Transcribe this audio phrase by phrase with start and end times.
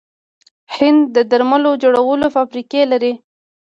[0.75, 3.13] هند د درملو جوړولو فابریکې لري.